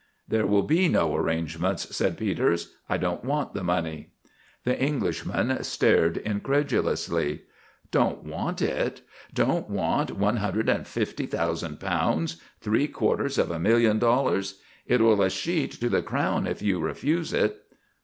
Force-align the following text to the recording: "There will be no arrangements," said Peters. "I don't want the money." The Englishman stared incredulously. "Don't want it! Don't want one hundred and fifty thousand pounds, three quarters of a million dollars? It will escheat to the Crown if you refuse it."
"There 0.27 0.47
will 0.47 0.63
be 0.63 0.87
no 0.89 1.15
arrangements," 1.15 1.95
said 1.95 2.17
Peters. 2.17 2.75
"I 2.89 2.97
don't 2.97 3.23
want 3.23 3.53
the 3.53 3.63
money." 3.63 4.09
The 4.63 4.75
Englishman 4.81 5.63
stared 5.63 6.17
incredulously. 6.17 7.43
"Don't 7.91 8.23
want 8.23 8.63
it! 8.63 9.01
Don't 9.31 9.69
want 9.69 10.17
one 10.17 10.37
hundred 10.37 10.69
and 10.69 10.87
fifty 10.87 11.27
thousand 11.27 11.79
pounds, 11.79 12.41
three 12.61 12.87
quarters 12.87 13.37
of 13.37 13.51
a 13.51 13.59
million 13.59 13.99
dollars? 13.99 14.59
It 14.87 15.01
will 15.01 15.21
escheat 15.21 15.73
to 15.73 15.87
the 15.87 16.01
Crown 16.01 16.47
if 16.47 16.63
you 16.63 16.79
refuse 16.79 17.31
it." 17.31 17.61